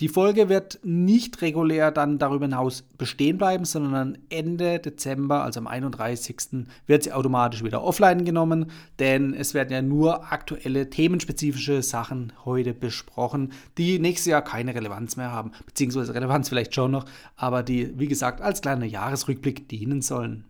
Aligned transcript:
Die 0.00 0.08
Folge 0.08 0.48
wird 0.48 0.80
nicht 0.82 1.42
regulär 1.42 1.90
dann 1.90 2.18
darüber 2.18 2.46
hinaus 2.46 2.82
bestehen 2.96 3.36
bleiben, 3.36 3.66
sondern 3.66 4.16
Ende 4.30 4.78
Dezember, 4.78 5.44
also 5.44 5.60
am 5.60 5.66
31. 5.66 6.66
wird 6.86 7.02
sie 7.02 7.12
automatisch 7.12 7.62
wieder 7.62 7.84
offline 7.84 8.24
genommen, 8.24 8.70
denn 8.98 9.34
es 9.34 9.52
werden 9.52 9.72
ja 9.72 9.82
nur 9.82 10.32
aktuelle 10.32 10.88
themenspezifische 10.88 11.82
Sachen 11.82 12.32
heute 12.46 12.72
besprochen, 12.72 13.52
die 13.76 13.98
nächstes 13.98 14.30
Jahr 14.30 14.42
keine 14.42 14.74
Relevanz 14.74 15.16
mehr 15.16 15.32
haben, 15.32 15.52
beziehungsweise 15.66 16.14
Relevanz 16.14 16.48
vielleicht 16.48 16.74
schon 16.74 16.92
noch, 16.92 17.04
aber 17.36 17.62
die, 17.62 17.98
wie 17.98 18.08
gesagt, 18.08 18.40
als 18.40 18.62
kleiner 18.62 18.86
Jahresrückblick 18.86 19.68
dienen 19.68 20.00
sollen. 20.00 20.46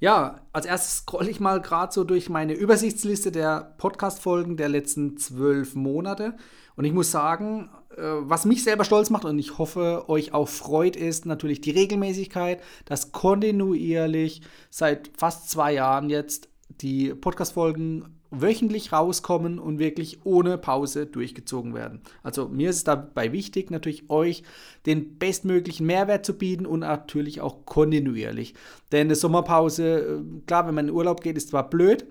Ja, 0.00 0.40
als 0.54 0.64
erstes 0.64 1.00
scrolle 1.00 1.30
ich 1.30 1.40
mal 1.40 1.60
gerade 1.60 1.92
so 1.92 2.04
durch 2.04 2.30
meine 2.30 2.54
Übersichtsliste 2.54 3.30
der 3.30 3.74
Podcast-Folgen 3.76 4.56
der 4.56 4.70
letzten 4.70 5.18
zwölf 5.18 5.74
Monate. 5.74 6.34
Und 6.76 6.84
ich 6.84 6.92
muss 6.92 7.10
sagen, 7.10 7.70
äh, 7.96 8.02
was 8.02 8.44
mich 8.44 8.64
selber 8.64 8.84
stolz 8.84 9.10
macht 9.10 9.24
und 9.24 9.38
ich 9.38 9.58
hoffe, 9.58 10.04
euch 10.08 10.32
auch 10.32 10.48
freut, 10.48 10.96
ist 10.96 11.26
natürlich 11.26 11.60
die 11.60 11.70
Regelmäßigkeit, 11.70 12.62
dass 12.84 13.12
kontinuierlich 13.12 14.42
seit 14.70 15.10
fast 15.16 15.50
zwei 15.50 15.72
Jahren 15.74 16.10
jetzt 16.10 16.48
die 16.80 17.14
Podcast-Folgen 17.14 18.20
wöchentlich 18.30 18.92
rauskommen 18.92 19.58
und 19.58 19.78
wirklich 19.78 20.20
ohne 20.24 20.56
Pause 20.56 21.06
durchgezogen 21.06 21.74
werden. 21.74 22.00
Also 22.22 22.48
mir 22.48 22.70
ist 22.70 22.76
es 22.76 22.84
dabei 22.84 23.32
wichtig, 23.32 23.70
natürlich 23.70 24.08
euch 24.08 24.44
den 24.86 25.18
bestmöglichen 25.18 25.84
Mehrwert 25.86 26.24
zu 26.24 26.34
bieten 26.34 26.64
und 26.64 26.80
natürlich 26.80 27.40
auch 27.40 27.66
kontinuierlich. 27.66 28.54
Denn 28.92 29.08
eine 29.08 29.16
Sommerpause, 29.16 29.98
äh, 29.98 30.40
klar, 30.46 30.66
wenn 30.68 30.74
man 30.74 30.88
in 30.88 30.94
Urlaub 30.94 31.22
geht, 31.22 31.36
ist 31.36 31.48
zwar 31.48 31.68
blöd, 31.68 32.06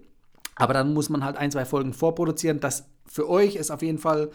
aber 0.56 0.74
dann 0.74 0.94
muss 0.94 1.10
man 1.10 1.24
halt 1.24 1.38
ein, 1.38 1.52
zwei 1.52 1.64
Folgen 1.64 1.94
vorproduzieren. 1.94 2.60
Das 2.60 2.86
für 3.12 3.30
euch 3.30 3.56
ist 3.56 3.72
auf 3.72 3.82
jeden 3.82 3.98
Fall 3.98 4.32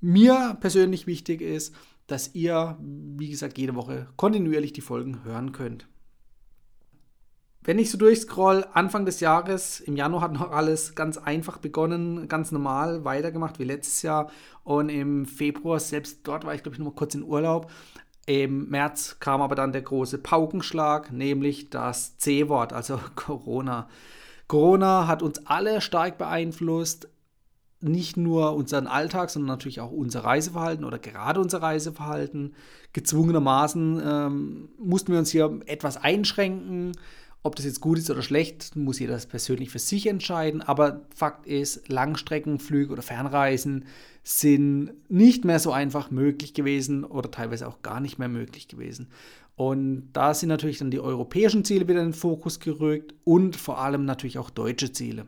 mir 0.00 0.56
persönlich 0.60 1.06
wichtig 1.06 1.40
ist, 1.40 1.74
dass 2.06 2.34
ihr, 2.34 2.76
wie 2.80 3.30
gesagt, 3.30 3.58
jede 3.58 3.74
Woche 3.74 4.08
kontinuierlich 4.16 4.72
die 4.72 4.80
Folgen 4.80 5.24
hören 5.24 5.52
könnt. 5.52 5.86
Wenn 7.64 7.78
ich 7.78 7.92
so 7.92 7.96
durchscroll, 7.98 8.66
Anfang 8.72 9.06
des 9.06 9.20
Jahres, 9.20 9.78
im 9.78 9.94
Januar 9.96 10.22
hat 10.22 10.32
noch 10.32 10.50
alles 10.50 10.96
ganz 10.96 11.16
einfach 11.16 11.58
begonnen, 11.58 12.26
ganz 12.26 12.50
normal 12.50 13.04
weitergemacht 13.04 13.60
wie 13.60 13.64
letztes 13.64 14.02
Jahr. 14.02 14.32
Und 14.64 14.88
im 14.88 15.26
Februar, 15.26 15.78
selbst 15.78 16.26
dort 16.26 16.44
war 16.44 16.56
ich, 16.56 16.64
glaube 16.64 16.74
ich, 16.74 16.80
noch 16.80 16.86
mal 16.86 16.96
kurz 16.96 17.14
in 17.14 17.22
Urlaub. 17.22 17.70
Im 18.26 18.68
März 18.68 19.18
kam 19.20 19.40
aber 19.40 19.54
dann 19.54 19.70
der 19.70 19.82
große 19.82 20.18
Paukenschlag, 20.18 21.12
nämlich 21.12 21.70
das 21.70 22.18
C-Wort, 22.18 22.72
also 22.72 22.98
Corona. 23.14 23.88
Corona 24.48 25.06
hat 25.06 25.22
uns 25.22 25.46
alle 25.46 25.80
stark 25.80 26.18
beeinflusst 26.18 27.08
nicht 27.82 28.16
nur 28.16 28.54
unseren 28.54 28.86
Alltag, 28.86 29.30
sondern 29.30 29.48
natürlich 29.48 29.80
auch 29.80 29.90
unser 29.90 30.20
Reiseverhalten 30.24 30.84
oder 30.84 30.98
gerade 30.98 31.40
unser 31.40 31.62
Reiseverhalten. 31.62 32.54
Gezwungenermaßen 32.92 34.02
ähm, 34.04 34.68
mussten 34.78 35.12
wir 35.12 35.18
uns 35.18 35.30
hier 35.30 35.60
etwas 35.66 35.96
einschränken. 35.96 36.92
Ob 37.44 37.56
das 37.56 37.64
jetzt 37.64 37.80
gut 37.80 37.98
ist 37.98 38.08
oder 38.08 38.22
schlecht, 38.22 38.76
muss 38.76 39.00
jeder 39.00 39.14
das 39.14 39.26
persönlich 39.26 39.70
für 39.70 39.80
sich 39.80 40.06
entscheiden. 40.06 40.62
Aber 40.62 41.00
Fakt 41.14 41.46
ist, 41.46 41.88
Langstreckenflüge 41.88 42.92
oder 42.92 43.02
Fernreisen 43.02 43.86
sind 44.22 44.92
nicht 45.08 45.44
mehr 45.44 45.58
so 45.58 45.72
einfach 45.72 46.12
möglich 46.12 46.54
gewesen 46.54 47.04
oder 47.04 47.32
teilweise 47.32 47.66
auch 47.66 47.82
gar 47.82 47.98
nicht 47.98 48.18
mehr 48.18 48.28
möglich 48.28 48.68
gewesen. 48.68 49.08
Und 49.56 50.10
da 50.12 50.34
sind 50.34 50.48
natürlich 50.48 50.78
dann 50.78 50.92
die 50.92 51.00
europäischen 51.00 51.64
Ziele 51.64 51.88
wieder 51.88 52.00
in 52.00 52.08
den 52.08 52.14
Fokus 52.14 52.60
gerückt 52.60 53.14
und 53.24 53.56
vor 53.56 53.78
allem 53.78 54.04
natürlich 54.04 54.38
auch 54.38 54.50
deutsche 54.50 54.92
Ziele. 54.92 55.26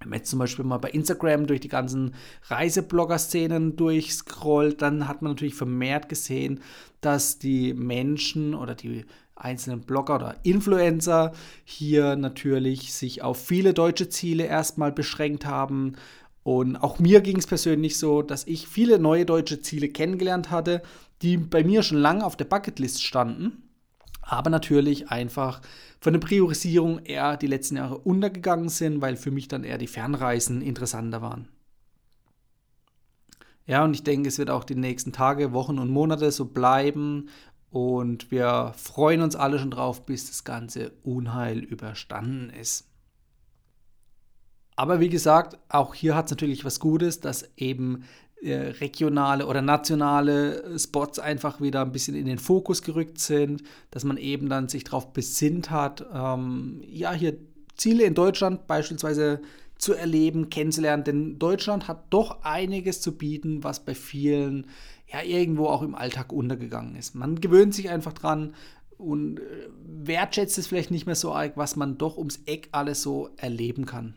Wenn 0.00 0.08
man 0.08 0.18
jetzt 0.20 0.30
zum 0.30 0.38
Beispiel 0.38 0.64
mal 0.64 0.78
bei 0.78 0.90
Instagram 0.90 1.46
durch 1.46 1.60
die 1.60 1.68
ganzen 1.68 2.14
Reiseblogger-Szenen 2.44 3.76
durchscrollt, 3.76 4.80
dann 4.80 5.06
hat 5.06 5.20
man 5.20 5.32
natürlich 5.32 5.54
vermehrt 5.54 6.08
gesehen, 6.08 6.60
dass 7.02 7.38
die 7.38 7.74
Menschen 7.74 8.54
oder 8.54 8.74
die 8.74 9.04
einzelnen 9.36 9.82
Blogger 9.82 10.16
oder 10.16 10.36
Influencer 10.42 11.32
hier 11.64 12.16
natürlich 12.16 12.94
sich 12.94 13.22
auf 13.22 13.44
viele 13.44 13.74
deutsche 13.74 14.08
Ziele 14.08 14.44
erstmal 14.44 14.90
beschränkt 14.90 15.44
haben. 15.44 15.96
Und 16.42 16.76
auch 16.76 16.98
mir 16.98 17.20
ging 17.20 17.36
es 17.36 17.46
persönlich 17.46 17.98
so, 17.98 18.22
dass 18.22 18.46
ich 18.46 18.68
viele 18.68 18.98
neue 18.98 19.26
deutsche 19.26 19.60
Ziele 19.60 19.90
kennengelernt 19.90 20.50
hatte, 20.50 20.80
die 21.20 21.36
bei 21.36 21.62
mir 21.62 21.82
schon 21.82 21.98
lange 21.98 22.24
auf 22.24 22.36
der 22.36 22.46
Bucketlist 22.46 23.02
standen 23.02 23.69
aber 24.30 24.48
natürlich 24.48 25.10
einfach 25.10 25.60
von 26.00 26.12
der 26.12 26.20
Priorisierung 26.20 27.00
eher 27.00 27.36
die 27.36 27.48
letzten 27.48 27.76
Jahre 27.76 27.98
untergegangen 27.98 28.68
sind, 28.68 29.00
weil 29.00 29.16
für 29.16 29.32
mich 29.32 29.48
dann 29.48 29.64
eher 29.64 29.76
die 29.76 29.88
Fernreisen 29.88 30.62
interessanter 30.62 31.20
waren. 31.20 31.48
Ja, 33.66 33.84
und 33.84 33.94
ich 33.94 34.04
denke, 34.04 34.28
es 34.28 34.38
wird 34.38 34.50
auch 34.50 34.64
die 34.64 34.76
nächsten 34.76 35.12
Tage, 35.12 35.52
Wochen 35.52 35.78
und 35.78 35.90
Monate 35.90 36.30
so 36.30 36.44
bleiben. 36.46 37.28
Und 37.70 38.30
wir 38.30 38.72
freuen 38.76 39.22
uns 39.22 39.36
alle 39.36 39.58
schon 39.58 39.70
drauf, 39.70 40.06
bis 40.06 40.26
das 40.26 40.44
ganze 40.44 40.92
Unheil 41.02 41.58
überstanden 41.58 42.50
ist. 42.50 42.88
Aber 44.76 45.00
wie 45.00 45.08
gesagt, 45.08 45.58
auch 45.68 45.94
hier 45.94 46.14
hat 46.14 46.26
es 46.26 46.30
natürlich 46.30 46.64
was 46.64 46.80
Gutes, 46.80 47.20
dass 47.20 47.50
eben 47.56 48.04
regionale 48.42 49.46
oder 49.46 49.60
nationale 49.60 50.78
Spots 50.78 51.18
einfach 51.18 51.60
wieder 51.60 51.82
ein 51.82 51.92
bisschen 51.92 52.14
in 52.14 52.26
den 52.26 52.38
Fokus 52.38 52.82
gerückt 52.82 53.18
sind, 53.18 53.62
dass 53.90 54.04
man 54.04 54.16
eben 54.16 54.48
dann 54.48 54.68
sich 54.68 54.84
darauf 54.84 55.12
besinnt 55.12 55.70
hat, 55.70 56.06
ähm, 56.12 56.82
ja, 56.86 57.12
hier 57.12 57.36
Ziele 57.76 58.04
in 58.04 58.14
Deutschland 58.14 58.66
beispielsweise 58.66 59.40
zu 59.78 59.94
erleben, 59.94 60.50
kennenzulernen. 60.50 61.04
Denn 61.04 61.38
Deutschland 61.38 61.88
hat 61.88 62.04
doch 62.10 62.42
einiges 62.42 63.00
zu 63.00 63.16
bieten, 63.16 63.64
was 63.64 63.84
bei 63.84 63.94
vielen 63.94 64.66
ja 65.06 65.22
irgendwo 65.22 65.66
auch 65.66 65.82
im 65.82 65.94
Alltag 65.94 66.32
untergegangen 66.32 66.94
ist. 66.96 67.14
Man 67.14 67.40
gewöhnt 67.40 67.74
sich 67.74 67.90
einfach 67.90 68.12
dran 68.12 68.54
und 68.96 69.40
äh, 69.40 69.42
wertschätzt 69.84 70.58
es 70.58 70.66
vielleicht 70.66 70.90
nicht 70.90 71.06
mehr 71.06 71.14
so 71.14 71.32
arg, 71.32 71.56
was 71.56 71.76
man 71.76 71.98
doch 71.98 72.16
ums 72.16 72.40
Eck 72.46 72.68
alles 72.72 73.02
so 73.02 73.30
erleben 73.36 73.86
kann. 73.86 74.14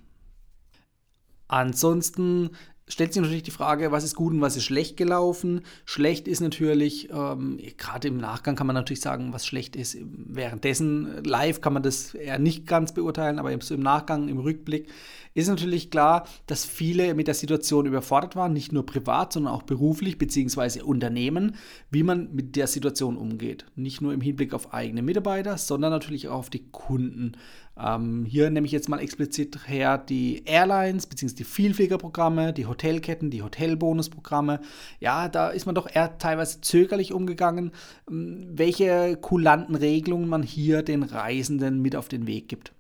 Ansonsten 1.48 2.52
stellt 2.88 3.14
sich 3.14 3.22
natürlich 3.22 3.44
die 3.44 3.52
Frage, 3.52 3.92
was 3.92 4.04
ist 4.04 4.16
gut 4.16 4.34
und 4.34 4.42
was 4.42 4.58
ist 4.58 4.66
schlecht 4.66 4.98
gelaufen. 4.98 5.62
Schlecht 5.86 6.28
ist 6.28 6.42
natürlich, 6.42 7.10
ähm, 7.12 7.60
gerade 7.78 8.08
im 8.08 8.18
Nachgang 8.18 8.56
kann 8.56 8.68
man 8.68 8.76
natürlich 8.76 9.02
sagen, 9.02 9.34
was 9.34 9.46
schlecht 9.46 9.76
ist. 9.76 9.98
Währenddessen, 10.02 11.24
live 11.24 11.62
kann 11.62 11.74
man 11.74 11.84
das 11.84 12.14
eher 12.14 12.40
nicht 12.40 12.68
ganz 12.68 12.94
beurteilen, 12.94 13.40
aber 13.40 13.52
im 13.52 13.82
Nachgang, 13.82 14.28
im 14.28 14.40
Rückblick 14.40 14.88
ist 15.34 15.48
natürlich 15.48 15.90
klar, 15.90 16.28
dass 16.46 16.64
viele 16.64 17.16
mit 17.16 17.28
der 17.28 17.34
Situation 17.34 17.86
überfordert 17.86 18.36
waren, 18.36 18.54
nicht 18.54 18.72
nur 18.72 18.86
privat, 18.86 19.34
sondern 19.34 19.54
auch 19.54 19.64
beruflich 19.64 20.18
bzw. 20.18 20.82
Unternehmen, 20.82 21.56
wie 21.90 22.04
man 22.04 22.34
mit 22.34 22.56
der 22.56 22.68
Situation 22.68 23.18
umgeht. 23.18 23.66
Nicht 23.76 24.02
nur 24.02 24.14
im 24.14 24.22
Hinblick 24.22 24.54
auf 24.54 24.74
eigene 24.74 25.02
Mitarbeiter, 25.02 25.58
sondern 25.58 25.92
natürlich 25.92 26.28
auch 26.28 26.44
auf 26.44 26.50
die 26.50 26.68
Kunden. 26.72 27.34
Ähm, 27.76 28.26
hier 28.26 28.52
nehme 28.52 28.68
ich 28.68 28.72
jetzt 28.72 28.90
mal 28.90 29.00
explizit 29.00 29.68
her 29.68 29.98
die 29.98 30.44
Airlines 30.46 31.08
bzw. 31.08 31.34
die 31.34 31.44
Vielfliegerprogramme, 31.44 32.54
die 32.54 32.68
Hotelketten, 32.74 33.30
die 33.30 33.42
Hotelbonusprogramme. 33.42 34.60
Ja, 35.00 35.30
da 35.30 35.50
ist 35.50 35.66
man 35.66 35.76
doch 35.76 35.88
eher 35.94 36.18
teilweise 36.18 36.62
zögerlich 36.62 37.14
umgegangen, 37.14 37.72
ähm, 38.10 38.48
welche 38.52 39.18
kulanten 39.18 39.76
Regelungen 39.76 40.28
man 40.28 40.44
hier 40.44 40.84
den 40.84 41.04
Reisenden 41.04 41.82
mit 41.82 41.96
auf 41.96 42.10
den 42.10 42.28
Weg 42.28 42.50
gibt. 42.50 42.74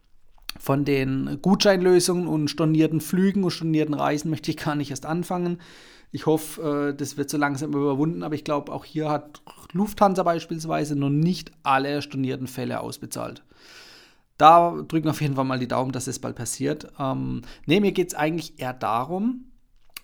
Von 0.59 0.85
den 0.85 1.39
Gutscheinlösungen 1.41 2.27
und 2.27 2.47
stornierten 2.49 3.01
Flügen 3.01 3.43
und 3.43 3.51
stornierten 3.51 3.95
Reisen 3.95 4.29
möchte 4.29 4.51
ich 4.51 4.57
gar 4.57 4.75
nicht 4.75 4.91
erst 4.91 5.05
anfangen. 5.05 5.59
Ich 6.11 6.27
hoffe, 6.27 6.91
äh, 6.91 6.95
das 6.95 7.17
wird 7.17 7.29
so 7.29 7.37
langsam 7.37 7.71
überwunden, 7.71 8.23
aber 8.23 8.35
ich 8.35 8.43
glaube, 8.43 8.71
auch 8.71 8.85
hier 8.85 9.09
hat 9.09 9.41
Lufthansa 9.73 10.21
beispielsweise 10.23 10.95
noch 10.95 11.09
nicht 11.09 11.51
alle 11.63 12.01
stornierten 12.01 12.47
Fälle 12.47 12.81
ausbezahlt. 12.81 13.43
Da 14.37 14.83
drücken 14.87 15.09
auf 15.09 15.21
jeden 15.21 15.35
Fall 15.35 15.45
mal 15.45 15.59
die 15.59 15.67
Daumen, 15.67 15.91
dass 15.91 16.05
das 16.05 16.19
bald 16.19 16.35
passiert. 16.35 16.87
Ähm, 16.99 17.41
ne, 17.65 17.79
mir 17.79 17.91
geht 17.91 18.09
es 18.09 18.15
eigentlich 18.15 18.59
eher 18.59 18.73
darum, 18.73 19.45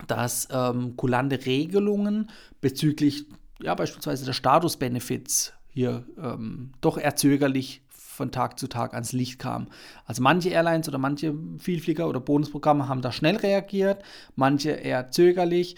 dass 0.08 0.48
ähm, 0.52 0.96
kulante 0.96 1.46
Regelungen 1.46 2.30
bezüglich 2.62 3.26
ja, 3.62 3.76
beispielsweise 3.76 4.26
der 4.26 4.34
Statusbenefits 4.34 5.54
hier 5.70 6.06
ähm, 6.22 6.72
doch 6.82 6.98
eher 6.98 7.16
zögerlich 7.16 7.82
von 7.90 8.32
Tag 8.32 8.60
zu 8.60 8.68
Tag 8.68 8.94
ans 8.94 9.14
Licht 9.14 9.40
kam. 9.40 9.68
Also 10.06 10.22
manche 10.22 10.50
Airlines 10.50 10.90
oder 10.90 10.98
manche 10.98 11.34
Vielflieger 11.58 12.08
oder 12.08 12.20
Bonusprogramme 12.20 12.90
haben 12.90 13.02
da 13.02 13.12
schnell 13.12 13.38
reagiert, 13.38 14.04
manche 14.36 14.72
eher 14.72 15.12
zögerlich. 15.12 15.76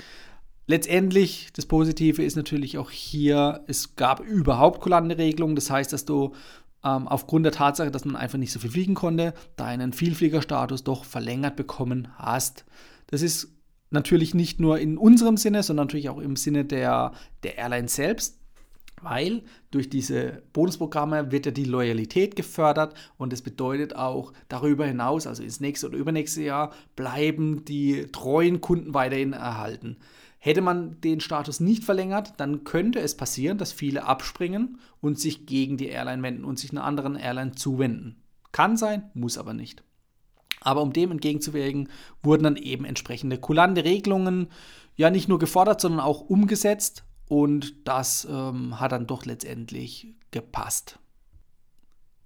Letztendlich, 0.66 1.50
das 1.54 1.66
Positive 1.66 2.24
ist 2.24 2.36
natürlich 2.36 2.78
auch 2.78 2.90
hier, 2.90 3.64
es 3.68 3.96
gab 3.96 4.22
überhaupt 4.22 4.82
kulante 4.82 5.18
Regelungen. 5.18 5.56
Das 5.56 5.70
heißt, 5.70 5.92
dass 5.94 6.06
du 6.06 6.34
ähm, 6.84 7.08
aufgrund 7.08 7.46
der 7.46 7.52
Tatsache, 7.52 7.92
dass 7.92 8.06
man 8.06 8.16
einfach 8.16 8.38
nicht 8.38 8.52
so 8.52 8.60
viel 8.60 8.72
fliegen 8.72 8.96
konnte, 8.96 9.34
deinen 9.56 9.94
Vielfliegerstatus 9.94 10.84
doch 10.84 11.06
verlängert 11.06 11.56
bekommen 11.56 12.08
hast. 12.16 12.66
Das 13.08 13.22
ist 13.22 13.50
natürlich 13.92 14.34
nicht 14.34 14.60
nur 14.60 14.80
in 14.80 14.98
unserem 14.98 15.38
Sinne, 15.38 15.64
sondern 15.64 15.88
natürlich 15.88 16.10
auch 16.10 16.20
im 16.20 16.36
Sinne 16.36 16.66
der, 16.66 17.14
der 17.44 17.58
Airline 17.58 17.88
selbst, 17.88 18.40
weil 19.02 19.44
durch 19.72 19.90
diese 19.90 20.44
Bonusprogramme 20.54 21.32
wird 21.32 21.46
ja 21.46 21.52
die 21.52 21.66
Loyalität 21.66 22.36
gefördert 22.36 22.94
und 23.18 23.34
das 23.34 23.42
bedeutet 23.42 23.96
auch 23.96 24.34
darüber 24.48 24.86
hinaus, 24.86 25.28
also 25.28 25.44
ins 25.44 25.60
nächste 25.60 25.88
oder 25.88 25.98
übernächste 25.98 26.44
Jahr, 26.44 26.72
bleiben 26.96 27.66
die 27.66 28.08
treuen 28.12 28.62
Kunden 28.62 28.94
weiterhin 28.94 29.34
erhalten. 29.34 29.98
Hätte 30.40 30.62
man 30.62 31.00
den 31.02 31.20
Status 31.20 31.60
nicht 31.60 31.84
verlängert, 31.84 32.34
dann 32.38 32.64
könnte 32.64 33.00
es 33.00 33.16
passieren, 33.16 33.60
dass 33.60 33.72
viele 33.72 34.06
abspringen 34.06 34.80
und 35.00 35.20
sich 35.20 35.46
gegen 35.46 35.78
die 35.78 35.88
Airline 35.88 36.24
wenden 36.24 36.46
und 36.46 36.58
sich 36.58 36.72
einer 36.72 36.84
anderen 36.84 37.16
Airline 37.16 37.52
zuwenden. 37.52 38.16
Kann 38.52 38.76
sein, 38.76 39.12
muss 39.14 39.38
aber 39.38 39.54
nicht. 39.54 39.84
Aber 40.62 40.82
um 40.82 40.94
dem 40.94 41.12
entgegenzuwirken, 41.12 41.90
wurden 42.24 42.44
dann 42.44 42.56
eben 42.56 42.86
entsprechende 42.86 43.38
kulante 43.38 43.84
Regelungen 43.84 44.48
ja 44.96 45.10
nicht 45.10 45.28
nur 45.28 45.40
gefordert, 45.40 45.82
sondern 45.82 46.02
auch 46.02 46.22
umgesetzt. 46.22 47.04
Und 47.28 47.88
das 47.88 48.28
ähm, 48.30 48.80
hat 48.80 48.92
dann 48.92 49.08
doch 49.08 49.26
letztendlich 49.26 50.14
gepasst 50.32 51.00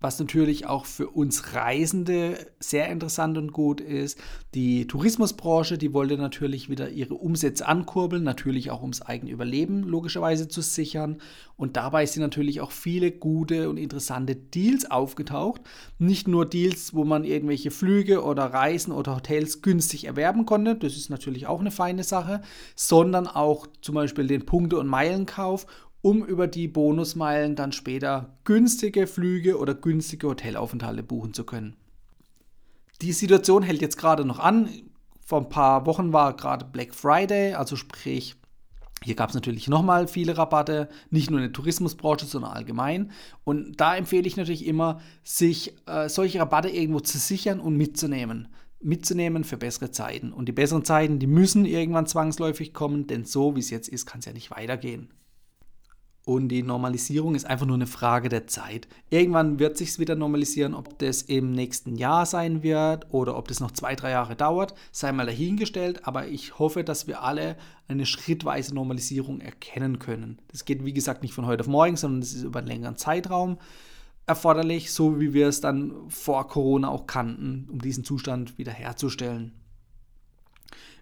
was 0.02 0.20
natürlich 0.20 0.68
auch 0.68 0.86
für 0.86 1.10
uns 1.10 1.54
Reisende 1.54 2.38
sehr 2.60 2.90
interessant 2.90 3.38
und 3.38 3.54
gut 3.54 3.82
ist. 3.82 4.20
Die 4.54 4.88
Tourismusbranche, 4.88 5.78
die 5.78 5.94
wollte 5.94 6.18
natürlich 6.18 6.70
wieder 6.70 6.90
ihre 6.90 7.16
Umsätze 7.16 7.68
ankurbeln, 7.68 8.24
natürlich 8.24 8.72
auch 8.72 8.82
ums 8.82 9.02
eigene 9.02 9.32
Überleben 9.32 9.84
logischerweise 9.84 10.48
zu 10.48 10.62
sichern. 10.62 11.22
Und 11.58 11.78
dabei 11.78 12.06
sind 12.06 12.22
natürlich 12.22 12.60
auch 12.60 12.72
viele 12.72 13.12
gute 13.12 13.70
und 13.70 13.78
interessante 13.78 14.36
Deals 14.36 14.90
aufgetaucht. 14.92 15.62
Nicht 15.98 16.28
nur 16.28 16.46
Deals, 16.46 16.94
wo 16.94 17.06
man 17.06 17.24
irgendwelche 17.24 17.72
Flüge 17.72 18.24
oder 18.24 18.46
Reisen 18.46 18.92
oder 18.92 19.16
Hotels 19.16 19.62
günstig 19.62 20.06
erwerben 20.06 20.46
konnte, 20.46 20.76
das 20.76 20.98
ist 20.98 21.10
natürlich 21.10 21.48
auch 21.48 21.62
eine 21.62 21.72
feine 21.72 22.04
Sache, 22.04 22.42
sondern 22.76 23.28
auch 23.28 23.68
zum 23.82 23.96
Beispiel 23.96 24.28
den 24.28 24.46
Punkte- 24.46 24.78
und 24.78 24.88
Meilenkauf 24.88 25.66
um 26.06 26.24
über 26.24 26.46
die 26.46 26.68
Bonusmeilen 26.68 27.56
dann 27.56 27.72
später 27.72 28.38
günstige 28.44 29.08
Flüge 29.08 29.58
oder 29.58 29.74
günstige 29.74 30.28
Hotelaufenthalte 30.28 31.02
buchen 31.02 31.34
zu 31.34 31.46
können. 31.46 31.76
Die 33.02 33.12
Situation 33.12 33.64
hält 33.64 33.82
jetzt 33.82 33.98
gerade 33.98 34.24
noch 34.24 34.38
an. 34.38 34.70
Vor 35.26 35.42
ein 35.42 35.50
paar 35.50 35.88
Wochen 35.88 36.14
war 36.14 36.36
gerade 36.36 36.64
Black 36.64 36.94
Friday, 36.94 37.56
also 37.56 37.76
sprich, 37.76 38.36
hier 39.04 39.16
gab 39.16 39.30
es 39.30 39.34
natürlich 39.34 39.68
nochmal 39.68 40.08
viele 40.08 40.38
Rabatte, 40.38 40.90
nicht 41.10 41.32
nur 41.32 41.40
in 41.40 41.46
der 41.46 41.54
Tourismusbranche, 41.54 42.28
sondern 42.28 42.52
allgemein. 42.52 43.10
Und 43.44 43.82
da 43.82 43.96
empfehle 43.96 44.28
ich 44.28 44.38
natürlich 44.38 44.68
immer, 44.68 45.02
sich 45.24 45.74
äh, 45.88 46.08
solche 46.08 46.40
Rabatte 46.40 46.70
irgendwo 46.70 47.00
zu 47.00 47.18
sichern 47.18 47.60
und 47.60 47.78
mitzunehmen. 47.78 48.50
Mitzunehmen 48.80 49.44
für 49.44 49.58
bessere 49.58 49.90
Zeiten. 49.90 50.34
Und 50.34 50.46
die 50.46 50.52
besseren 50.52 50.86
Zeiten, 50.86 51.18
die 51.18 51.26
müssen 51.26 51.66
irgendwann 51.66 52.06
zwangsläufig 52.06 52.76
kommen, 52.76 53.08
denn 53.08 53.26
so 53.26 53.56
wie 53.56 53.60
es 53.62 53.72
jetzt 53.72 53.88
ist, 53.88 54.06
kann 54.06 54.20
es 54.20 54.26
ja 54.26 54.34
nicht 54.34 54.52
weitergehen. 54.52 55.10
Und 56.26 56.50
die 56.50 56.64
Normalisierung 56.64 57.36
ist 57.36 57.46
einfach 57.46 57.68
nur 57.68 57.76
eine 57.76 57.86
Frage 57.86 58.30
der 58.30 58.48
Zeit. 58.48 58.88
Irgendwann 59.12 59.60
wird 59.60 59.78
sich 59.78 60.00
wieder 60.00 60.16
normalisieren, 60.16 60.74
ob 60.74 60.98
das 60.98 61.22
im 61.22 61.52
nächsten 61.52 61.96
Jahr 61.96 62.26
sein 62.26 62.64
wird 62.64 63.14
oder 63.14 63.38
ob 63.38 63.48
das 63.48 63.60
noch 63.60 63.70
zwei, 63.70 63.96
drei 63.96 64.10
Jahre 64.10 64.36
dauert, 64.36 64.74
sei 64.92 65.12
mal 65.12 65.28
dahingestellt. 65.28 66.08
Aber 66.08 66.28
ich 66.28 66.58
hoffe, 66.58 66.84
dass 66.84 67.06
wir 67.06 67.22
alle 67.22 67.58
eine 67.88 68.08
schrittweise 68.08 68.74
Normalisierung 68.74 69.40
erkennen 69.40 70.00
können. 70.00 70.40
Das 70.48 70.66
geht, 70.66 70.84
wie 70.84 70.94
gesagt, 70.94 71.22
nicht 71.22 71.36
von 71.36 71.46
heute 71.46 71.62
auf 71.62 71.68
morgen, 71.68 71.96
sondern 71.96 72.22
das 72.22 72.34
ist 72.34 72.44
über 72.44 72.60
einen 72.60 72.70
längeren 72.70 72.98
Zeitraum 72.98 73.60
erforderlich, 74.26 74.92
so 74.92 75.20
wie 75.20 75.34
wir 75.34 75.48
es 75.48 75.62
dann 75.62 76.10
vor 76.10 76.48
Corona 76.48 76.90
auch 76.90 77.06
kannten, 77.06 77.68
um 77.72 77.80
diesen 77.80 78.04
Zustand 78.04 78.58
wiederherzustellen. 78.58 79.52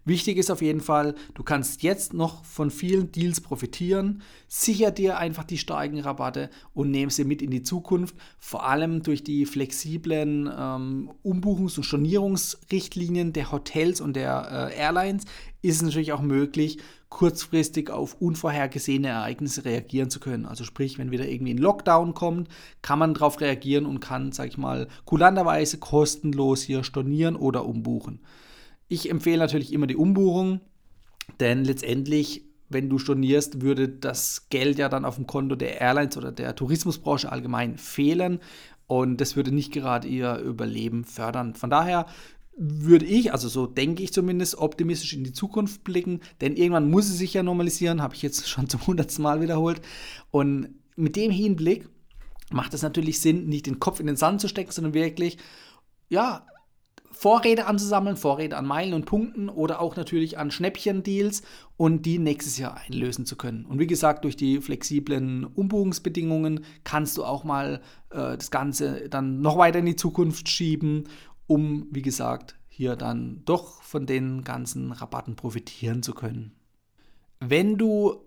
Wichtig 0.05 0.37
ist 0.37 0.51
auf 0.51 0.61
jeden 0.61 0.81
Fall, 0.81 1.15
du 1.33 1.43
kannst 1.43 1.81
jetzt 1.81 2.13
noch 2.13 2.43
von 2.43 2.71
vielen 2.71 3.11
Deals 3.13 3.39
profitieren. 3.39 4.21
Sicher 4.47 4.91
dir 4.91 5.17
einfach 5.17 5.45
die 5.45 5.57
starken 5.57 5.99
Rabatte 5.99 6.49
und 6.73 6.91
nimm 6.91 7.09
sie 7.09 7.23
mit 7.23 7.41
in 7.41 7.51
die 7.51 7.63
Zukunft. 7.63 8.15
Vor 8.37 8.67
allem 8.67 9.01
durch 9.01 9.23
die 9.23 9.45
flexiblen 9.45 10.51
ähm, 10.53 11.11
Umbuchungs- 11.23 11.77
und 11.77 11.83
Stornierungsrichtlinien 11.83 13.31
der 13.31 13.51
Hotels 13.53 14.01
und 14.01 14.15
der 14.15 14.71
äh, 14.71 14.77
Airlines 14.77 15.23
ist 15.61 15.77
es 15.77 15.81
natürlich 15.81 16.11
auch 16.11 16.21
möglich, 16.21 16.79
kurzfristig 17.07 17.89
auf 17.89 18.15
unvorhergesehene 18.19 19.07
Ereignisse 19.07 19.63
reagieren 19.63 20.09
zu 20.09 20.19
können. 20.19 20.45
Also 20.45 20.65
sprich, 20.65 20.97
wenn 20.97 21.11
wieder 21.11 21.29
irgendwie 21.29 21.53
ein 21.53 21.59
Lockdown 21.59 22.13
kommt, 22.13 22.49
kann 22.81 22.99
man 22.99 23.13
darauf 23.13 23.39
reagieren 23.39 23.85
und 23.85 24.01
kann, 24.01 24.33
sag 24.33 24.49
ich 24.49 24.57
mal, 24.57 24.87
kulanterweise 25.05 25.77
kostenlos 25.77 26.63
hier 26.63 26.83
stornieren 26.83 27.37
oder 27.37 27.65
umbuchen. 27.65 28.19
Ich 28.93 29.09
empfehle 29.09 29.39
natürlich 29.39 29.73
immer 29.73 29.87
die 29.87 29.95
Umbuchung, 29.95 30.61
denn 31.39 31.65
letztendlich, 31.65 32.43
wenn 32.69 32.89
du 32.89 32.99
stornierst, 32.99 33.63
würde 33.63 33.89
das 33.89 34.49
Geld 34.51 34.77
ja 34.77 34.87
dann 34.87 35.03
auf 35.03 35.15
dem 35.15 35.25
Konto 35.25 35.55
der 35.55 35.81
Airlines 35.81 36.15
oder 36.15 36.31
der 36.31 36.55
Tourismusbranche 36.55 37.31
allgemein 37.31 37.79
fehlen 37.79 38.39
und 38.85 39.19
das 39.19 39.35
würde 39.35 39.51
nicht 39.51 39.73
gerade 39.73 40.07
ihr 40.07 40.35
Überleben 40.35 41.05
fördern. 41.05 41.55
Von 41.55 41.71
daher 41.71 42.05
würde 42.55 43.07
ich, 43.07 43.31
also 43.31 43.49
so 43.49 43.65
denke 43.65 44.03
ich 44.03 44.13
zumindest, 44.13 44.59
optimistisch 44.59 45.13
in 45.13 45.23
die 45.23 45.33
Zukunft 45.33 45.83
blicken, 45.83 46.19
denn 46.39 46.55
irgendwann 46.55 46.91
muss 46.91 47.09
es 47.09 47.17
sich 47.17 47.33
ja 47.33 47.41
normalisieren, 47.41 47.99
habe 47.99 48.13
ich 48.13 48.21
jetzt 48.21 48.47
schon 48.47 48.69
zum 48.69 48.85
hundertsten 48.85 49.23
Mal 49.23 49.41
wiederholt. 49.41 49.81
Und 50.29 50.75
mit 50.95 51.15
dem 51.15 51.31
Hinblick 51.31 51.89
macht 52.51 52.75
es 52.75 52.83
natürlich 52.83 53.19
Sinn, 53.21 53.47
nicht 53.47 53.65
den 53.65 53.79
Kopf 53.79 53.99
in 53.99 54.05
den 54.05 54.17
Sand 54.17 54.39
zu 54.39 54.47
stecken, 54.47 54.71
sondern 54.71 54.93
wirklich, 54.93 55.39
ja, 56.09 56.45
Vorräte 57.13 57.67
anzusammeln, 57.67 58.17
Vorräte 58.17 58.57
an 58.57 58.65
Meilen 58.65 58.93
und 58.93 59.05
Punkten 59.05 59.47
oder 59.47 59.79
auch 59.79 59.95
natürlich 59.95 60.37
an 60.37 60.51
Schnäppchen-Deals 60.51 61.43
und 61.77 62.05
die 62.05 62.19
nächstes 62.19 62.57
Jahr 62.57 62.77
einlösen 62.77 63.25
zu 63.25 63.35
können. 63.35 63.65
Und 63.65 63.79
wie 63.79 63.87
gesagt, 63.87 64.25
durch 64.25 64.35
die 64.35 64.59
flexiblen 64.59 65.45
Umbuchungsbedingungen 65.45 66.65
kannst 66.83 67.17
du 67.17 67.23
auch 67.23 67.43
mal 67.43 67.81
äh, 68.09 68.35
das 68.37 68.51
Ganze 68.51 69.09
dann 69.09 69.41
noch 69.41 69.57
weiter 69.57 69.79
in 69.79 69.85
die 69.85 69.95
Zukunft 69.95 70.49
schieben, 70.49 71.05
um, 71.47 71.87
wie 71.91 72.01
gesagt, 72.01 72.55
hier 72.67 72.95
dann 72.95 73.43
doch 73.45 73.83
von 73.83 74.05
den 74.05 74.43
ganzen 74.43 74.91
Rabatten 74.91 75.35
profitieren 75.35 76.01
zu 76.01 76.13
können. 76.13 76.55
Wenn 77.39 77.77
du 77.77 78.21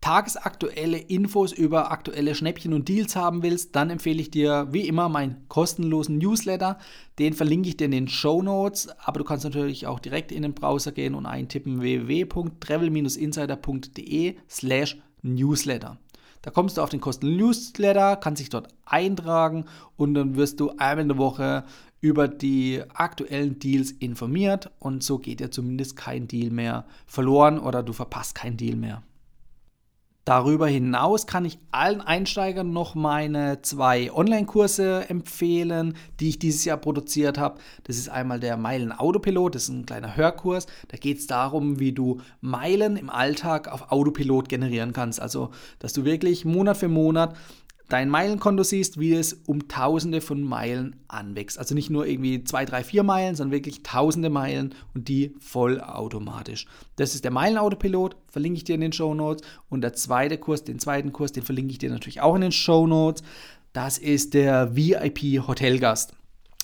tagesaktuelle 0.00 0.98
Infos 0.98 1.52
über 1.52 1.90
aktuelle 1.90 2.34
Schnäppchen 2.34 2.72
und 2.72 2.88
Deals 2.88 3.16
haben 3.16 3.42
willst, 3.42 3.76
dann 3.76 3.90
empfehle 3.90 4.18
ich 4.20 4.30
dir 4.30 4.68
wie 4.70 4.88
immer 4.88 5.10
meinen 5.10 5.44
kostenlosen 5.48 6.16
Newsletter. 6.18 6.78
Den 7.18 7.34
verlinke 7.34 7.68
ich 7.68 7.76
dir 7.76 7.84
in 7.84 7.90
den 7.90 8.08
Show 8.08 8.40
Notes, 8.42 8.88
aber 8.98 9.18
du 9.18 9.24
kannst 9.24 9.44
natürlich 9.44 9.86
auch 9.86 10.00
direkt 10.00 10.32
in 10.32 10.40
den 10.42 10.54
Browser 10.54 10.92
gehen 10.92 11.14
und 11.14 11.26
eintippen 11.26 11.82
www.travel-insider.de 11.82 14.36
slash 14.48 14.96
newsletter. 15.22 15.98
Da 16.42 16.50
kommst 16.50 16.78
du 16.78 16.82
auf 16.82 16.88
den 16.88 17.02
kostenlosen 17.02 17.38
Newsletter, 17.38 18.16
kannst 18.16 18.40
dich 18.40 18.48
dort 18.48 18.68
eintragen 18.86 19.66
und 19.96 20.14
dann 20.14 20.36
wirst 20.36 20.58
du 20.60 20.70
einmal 20.70 21.00
in 21.00 21.08
der 21.08 21.18
Woche 21.18 21.64
über 22.00 22.28
die 22.28 22.82
aktuellen 22.94 23.58
Deals 23.58 23.90
informiert 23.90 24.70
und 24.78 25.02
so 25.02 25.18
geht 25.18 25.40
dir 25.40 25.50
zumindest 25.50 25.96
kein 25.96 26.28
Deal 26.28 26.50
mehr 26.50 26.86
verloren 27.06 27.58
oder 27.58 27.82
du 27.82 27.92
verpasst 27.92 28.34
keinen 28.34 28.56
Deal 28.56 28.76
mehr. 28.76 29.02
Darüber 30.30 30.68
hinaus 30.68 31.26
kann 31.26 31.44
ich 31.44 31.58
allen 31.72 32.00
Einsteigern 32.00 32.72
noch 32.72 32.94
meine 32.94 33.62
zwei 33.62 34.12
Online-Kurse 34.12 35.08
empfehlen, 35.08 35.96
die 36.20 36.28
ich 36.28 36.38
dieses 36.38 36.64
Jahr 36.64 36.76
produziert 36.76 37.36
habe. 37.36 37.58
Das 37.82 37.96
ist 37.96 38.08
einmal 38.08 38.38
der 38.38 38.56
Meilen 38.56 38.92
Autopilot, 38.92 39.56
das 39.56 39.64
ist 39.64 39.70
ein 39.70 39.86
kleiner 39.86 40.14
Hörkurs. 40.14 40.68
Da 40.86 40.98
geht 40.98 41.18
es 41.18 41.26
darum, 41.26 41.80
wie 41.80 41.90
du 41.90 42.20
Meilen 42.40 42.96
im 42.96 43.10
Alltag 43.10 43.66
auf 43.66 43.90
Autopilot 43.90 44.48
generieren 44.48 44.92
kannst. 44.92 45.20
Also, 45.20 45.50
dass 45.80 45.94
du 45.94 46.04
wirklich 46.04 46.44
Monat 46.44 46.76
für 46.76 46.86
Monat 46.86 47.34
dein 47.90 48.08
Meilenkonto 48.08 48.62
siehst, 48.62 48.98
wie 48.98 49.14
es 49.14 49.34
um 49.46 49.68
tausende 49.68 50.20
von 50.20 50.42
Meilen 50.42 50.96
anwächst. 51.08 51.58
Also 51.58 51.74
nicht 51.74 51.90
nur 51.90 52.06
irgendwie 52.06 52.42
zwei, 52.44 52.64
drei, 52.64 52.82
vier 52.82 53.02
Meilen, 53.02 53.34
sondern 53.34 53.52
wirklich 53.52 53.82
tausende 53.82 54.30
Meilen 54.30 54.74
und 54.94 55.08
die 55.08 55.34
vollautomatisch. 55.40 56.66
Das 56.96 57.14
ist 57.14 57.24
der 57.24 57.32
Meilenautopilot, 57.32 58.16
verlinke 58.28 58.56
ich 58.56 58.64
dir 58.64 58.76
in 58.76 58.80
den 58.80 58.92
Show 58.92 59.12
Notes. 59.12 59.46
Und 59.68 59.82
der 59.82 59.92
zweite 59.92 60.38
Kurs, 60.38 60.64
den 60.64 60.78
zweiten 60.78 61.12
Kurs, 61.12 61.32
den 61.32 61.42
verlinke 61.42 61.72
ich 61.72 61.78
dir 61.78 61.90
natürlich 61.90 62.20
auch 62.20 62.34
in 62.36 62.42
den 62.42 62.52
Show 62.52 62.86
Notes. 62.86 63.22
Das 63.72 63.98
ist 63.98 64.34
der 64.34 64.74
VIP 64.74 65.46
Hotelgast. 65.46 66.14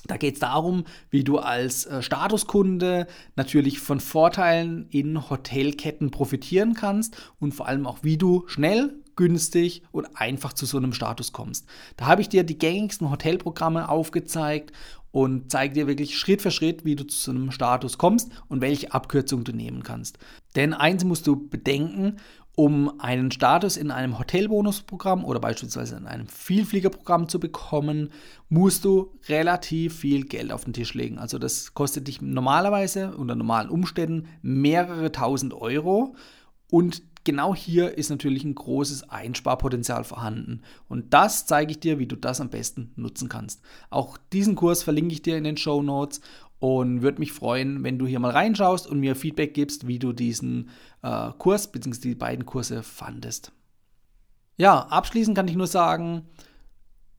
Da 0.07 0.17
geht 0.17 0.35
es 0.35 0.41
darum, 0.41 0.85
wie 1.11 1.25
du 1.25 1.39
als 1.39 1.87
äh, 1.87 2.03
Statuskunde 2.03 3.07
natürlich 3.35 3.81
von 3.81 4.01
Vorteilen 4.01 4.87
in 4.91 5.29
Hotelketten 5.29 6.11
profitieren 6.11 6.75
kannst 6.75 7.17
und 7.41 7.53
vor 7.53 7.67
allem 7.67 7.87
auch, 7.87 7.99
wie 8.03 8.17
du 8.17 8.45
schnell, 8.47 8.95
günstig 9.17 9.83
und 9.93 10.07
einfach 10.15 10.53
zu 10.53 10.67
so 10.67 10.77
einem 10.77 10.93
Status 10.93 11.33
kommst. 11.33 11.67
Da 11.97 12.07
habe 12.07 12.23
ich 12.23 12.29
dir 12.29 12.45
die 12.45 12.59
gängigsten 12.59 13.11
Hotelprogramme 13.11 13.89
aufgezeigt 13.89 14.73
und 15.11 15.51
zeige 15.51 15.75
dir 15.75 15.87
wirklich 15.87 16.19
Schritt 16.19 16.43
für 16.43 16.51
Schritt, 16.51 16.85
wie 16.85 16.95
du 16.95 17.05
zu 17.05 17.19
so 17.19 17.31
einem 17.31 17.51
Status 17.51 17.97
kommst 17.97 18.31
und 18.49 18.61
welche 18.61 18.93
Abkürzung 18.93 19.45
du 19.45 19.53
nehmen 19.53 19.83
kannst. 19.83 20.19
Denn 20.55 20.75
eins 20.75 21.05
musst 21.05 21.27
du 21.27 21.49
bedenken, 21.49 22.17
Um 22.59 23.01
einen 23.01 23.31
Status 23.31 23.77
in 23.77 23.91
einem 23.91 24.19
Hotelbonusprogramm 24.19 25.27
oder 25.27 25.41
beispielsweise 25.41 25.95
in 25.97 26.07
einem 26.07 26.27
Vielfliegerprogramm 26.27 27.29
zu 27.29 27.39
bekommen, 27.39 28.09
musst 28.49 28.87
du 28.87 29.13
relativ 29.29 29.99
viel 29.99 30.25
Geld 30.25 30.51
auf 30.51 30.65
den 30.65 30.73
Tisch 30.73 30.95
legen. 30.95 31.19
Also 31.19 31.39
das 31.39 31.75
kostet 31.75 32.09
dich 32.09 32.23
normalerweise 32.23 33.15
unter 33.15 33.35
normalen 33.35 33.69
Umständen 33.69 34.29
mehrere 34.41 35.13
tausend 35.13 35.53
Euro 35.53 36.15
und 36.71 37.03
genau 37.27 37.55
hier 37.55 37.99
ist 37.99 38.09
natürlich 38.09 38.45
ein 38.45 38.55
großes 38.55 39.11
Einsparpotenzial 39.11 40.05
vorhanden. 40.05 40.63
Und 40.89 41.13
das 41.13 41.45
zeige 41.45 41.73
ich 41.73 41.81
dir, 41.81 41.99
wie 41.99 42.07
du 42.07 42.17
das 42.17 42.41
am 42.41 42.49
besten 42.49 42.93
nutzen 42.97 43.29
kannst. 43.29 43.61
Auch 43.91 44.17
diesen 44.33 44.55
Kurs 44.55 44.83
verlinke 44.83 45.13
ich 45.13 45.21
dir 45.21 45.37
in 45.37 45.45
den 45.45 45.59
Show 45.59 45.83
Notes 45.83 46.23
und 46.59 47.03
würde 47.03 47.19
mich 47.19 47.33
freuen, 47.33 47.85
wenn 47.85 47.99
du 47.99 48.07
hier 48.07 48.21
mal 48.21 48.31
reinschaust 48.31 48.87
und 48.87 49.01
mir 49.01 49.15
Feedback 49.15 49.53
gibst, 49.53 49.87
wie 49.87 49.99
du 49.99 50.15
diesen 50.15 50.71
äh, 51.03 51.31
Kurs 51.37 51.71
bzw. 51.71 52.01
die 52.01 52.15
beiden 52.15 52.47
Kurse 52.47 52.83
fandest. 52.83 53.53
Ja, 54.57 54.87
abschließend 54.87 55.37
kann 55.37 55.49
ich 55.49 55.57
nur 55.57 55.67
sagen, 55.67 56.23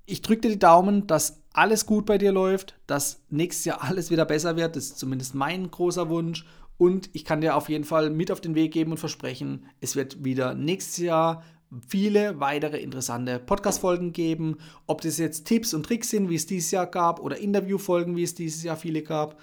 ich 0.08 0.24
drücke 0.24 0.42
dir 0.42 0.50
die 0.52 0.60
Daumen, 0.60 1.06
dass 1.06 1.44
alles 1.54 1.86
gut 1.86 2.06
bei 2.06 2.18
dir 2.18 2.32
läuft, 2.32 2.80
dass 2.88 3.22
nächstes 3.30 3.66
Jahr 3.66 3.84
alles 3.84 4.10
wieder 4.10 4.26
besser 4.26 4.56
wird. 4.56 4.76
Das 4.76 4.86
ist 4.86 5.00
zumindest 5.00 5.36
mein 5.36 5.70
großer 5.70 6.10
Wunsch. 6.10 6.46
Und 6.78 7.10
ich 7.14 7.26
kann 7.26 7.42
dir 7.42 7.56
auf 7.56 7.70
jeden 7.70 7.84
Fall 7.84 8.10
mit 8.10 8.32
auf 8.32 8.42
den 8.42 8.56
Weg 8.56 8.72
geben 8.72 8.92
und 8.92 8.98
versprechen, 8.98 9.66
es 9.82 9.96
wird 9.96 10.24
wieder 10.24 10.54
nächstes 10.54 10.98
Jahr 10.98 11.44
viele 11.88 12.40
weitere 12.40 12.78
interessante 12.78 13.40
Podcast-Folgen 13.40 14.14
geben. 14.14 14.58
Ob 14.86 15.02
das 15.02 15.18
jetzt 15.18 15.46
Tipps 15.46 15.74
und 15.74 15.86
Tricks 15.86 16.10
sind, 16.10 16.30
wie 16.30 16.36
es 16.36 16.46
dieses 16.46 16.72
Jahr 16.72 16.88
gab, 16.88 17.20
oder 17.20 17.38
Interviewfolgen, 17.38 18.16
wie 18.16 18.24
es 18.24 18.36
dieses 18.36 18.64
Jahr 18.64 18.78
viele 18.78 19.02
gab. 19.02 19.40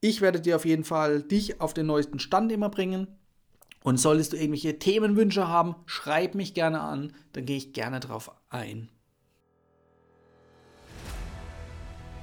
Ich 0.00 0.20
werde 0.20 0.40
dir 0.40 0.56
auf 0.56 0.64
jeden 0.64 0.84
Fall 0.84 1.22
dich 1.22 1.60
auf 1.60 1.74
den 1.74 1.86
neuesten 1.86 2.20
Stand 2.20 2.52
immer 2.52 2.68
bringen. 2.68 3.08
Und 3.82 3.98
solltest 3.98 4.32
du 4.32 4.36
irgendwelche 4.36 4.78
Themenwünsche 4.78 5.48
haben, 5.48 5.76
schreib 5.86 6.34
mich 6.34 6.54
gerne 6.54 6.80
an, 6.80 7.12
dann 7.32 7.46
gehe 7.46 7.56
ich 7.56 7.72
gerne 7.72 8.00
drauf 8.00 8.30
ein. 8.50 8.88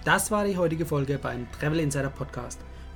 Das 0.03 0.31
war 0.31 0.45
die 0.45 0.57
heutige 0.57 0.85
Folge 0.85 1.17
beim 1.17 1.47
Travel 1.51 1.79
Insider 1.79 2.09
Podcast. 2.09 2.59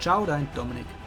Ciao, 0.00 0.26
dein 0.26 0.46
Dominik. 0.54 1.03